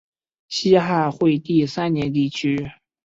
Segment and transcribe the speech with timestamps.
[0.47, 2.71] 西汉惠帝三年地区。